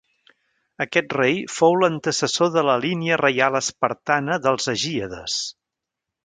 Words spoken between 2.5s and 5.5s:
de la línia reial espartana dels agíades.